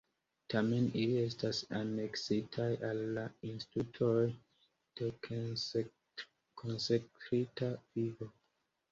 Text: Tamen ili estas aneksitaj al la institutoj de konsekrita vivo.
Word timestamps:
Tamen 0.51 0.85
ili 0.99 1.17
estas 1.23 1.57
aneksitaj 1.79 2.69
al 2.87 3.01
la 3.17 3.25
institutoj 3.49 4.23
de 5.01 5.09
konsekrita 5.27 7.69
vivo. 7.99 8.31